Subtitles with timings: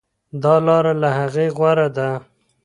[0.43, 2.09] دا لاره له هغې غوره ده.